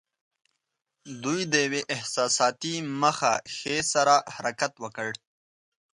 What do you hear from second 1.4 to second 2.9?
د یوې احساساتي